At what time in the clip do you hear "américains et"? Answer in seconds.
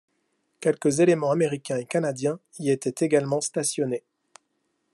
1.29-1.85